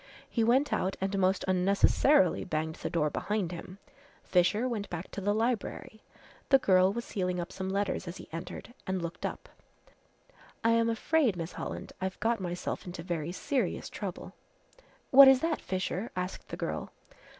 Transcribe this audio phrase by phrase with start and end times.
[0.27, 3.77] He went out and most unnecessarily banged the door behind him.
[4.23, 6.01] Fisher went back to the library.
[6.49, 9.47] The girl was sealing up some letters as he entered and looked up.
[10.63, 14.33] "I am afraid, Miss Holland, I've got myself into very serious trouble."
[15.11, 16.89] "What is that, Fisher!" asked the girl.